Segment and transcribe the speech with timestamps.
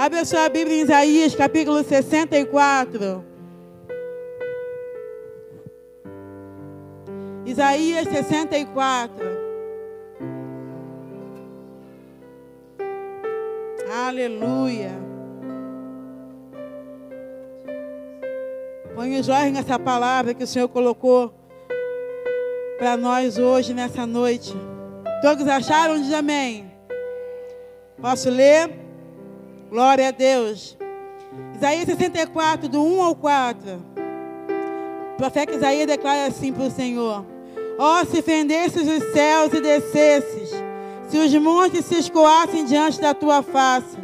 [0.00, 3.22] Abre a sua Bíblia em Isaías, capítulo 64.
[7.44, 9.14] Isaías 64.
[13.92, 14.92] Aleluia.
[18.94, 21.34] Põe os olhos nessa palavra que o Senhor colocou
[22.78, 24.54] para nós hoje, nessa noite.
[25.20, 26.00] Todos acharam?
[26.00, 26.72] Diz amém.
[28.00, 28.88] Posso ler?
[29.70, 30.76] Glória a Deus.
[31.54, 33.80] Isaías 64, do 1 ao 4.
[35.12, 37.24] O profeta Isaías declara assim para o Senhor:
[37.78, 40.50] Ó, oh, se fendesses os céus e descesses,
[41.08, 43.96] se os montes se escoassem diante da tua face,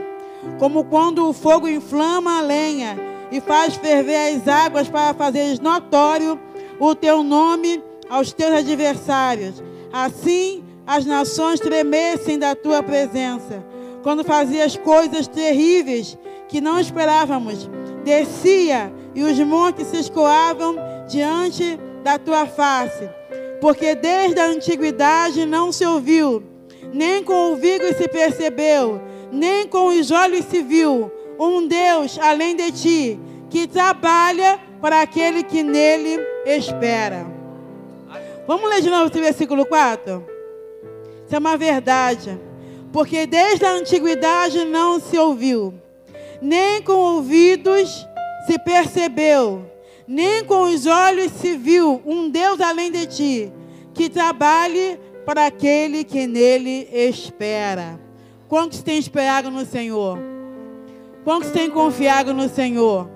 [0.60, 2.96] como quando o fogo inflama a lenha
[3.32, 6.38] e faz ferver as águas para fazeres notório
[6.78, 9.60] o teu nome aos teus adversários.
[9.92, 13.64] Assim as nações tremessem da tua presença
[14.06, 17.68] quando fazia as coisas terríveis que não esperávamos.
[18.04, 20.76] Descia e os montes se escoavam
[21.08, 23.10] diante da tua face.
[23.60, 26.40] Porque desde a antiguidade não se ouviu,
[26.92, 32.54] nem com o ouvido se percebeu, nem com os olhos se viu um Deus além
[32.54, 33.20] de ti,
[33.50, 37.26] que trabalha para aquele que nele espera.
[38.46, 40.24] Vamos ler de novo esse versículo 4?
[41.26, 42.46] Isso é uma verdade
[42.92, 45.74] porque desde a antiguidade não se ouviu,
[46.40, 48.06] nem com ouvidos
[48.46, 49.70] se percebeu,
[50.06, 53.52] nem com os olhos se viu um Deus além de ti,
[53.92, 57.98] que trabalhe para aquele que nele espera.
[58.48, 60.18] Quantos têm esperado no Senhor?
[61.24, 63.10] Quantos têm confiado no Senhor?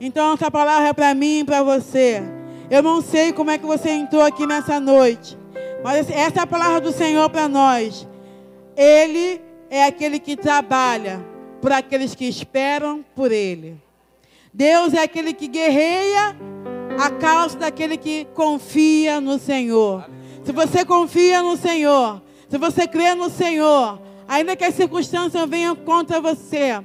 [0.00, 2.22] Então, essa palavra é para mim e para você.
[2.70, 5.36] Eu não sei como é que você entrou aqui nessa noite,
[5.82, 8.08] mas essa é a palavra do Senhor para nós.
[8.80, 11.22] Ele é aquele que trabalha
[11.60, 13.76] por aqueles que esperam por Ele.
[14.54, 16.34] Deus é aquele que guerreia
[16.98, 20.08] a causa daquele que confia no Senhor.
[20.42, 25.76] Se você confia no Senhor, se você crê no Senhor, ainda que as circunstâncias venham
[25.76, 26.82] contra você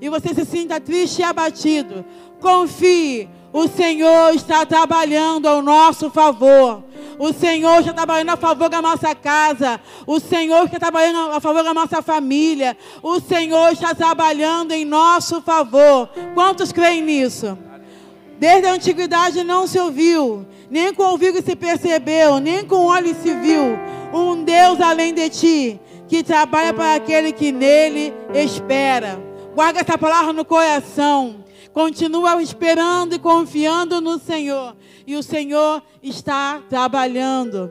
[0.00, 2.04] e você se sinta triste e abatido,
[2.40, 6.82] confie, o Senhor está trabalhando ao nosso favor.
[7.18, 9.80] O Senhor está trabalhando a favor da nossa casa.
[10.06, 12.76] O Senhor está trabalhando a favor da nossa família.
[13.02, 16.08] O Senhor está trabalhando em nosso favor.
[16.34, 17.56] Quantos creem nisso?
[18.38, 23.32] Desde a antiguidade não se ouviu, nem com ouvido se percebeu, nem com olho se
[23.32, 23.78] viu
[24.12, 29.18] um Deus além de ti, que trabalha para aquele que nele espera.
[29.54, 31.36] Guarda essa palavra no coração.
[31.76, 34.74] Continua esperando e confiando no Senhor.
[35.06, 37.70] E o Senhor está trabalhando.